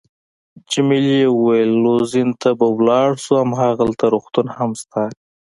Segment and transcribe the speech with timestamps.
[0.71, 5.01] جميلې وويل:: لوزین ته به ولاړ شو، هماغلته روغتون هم شته.